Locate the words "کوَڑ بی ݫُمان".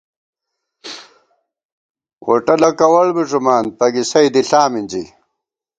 2.79-3.65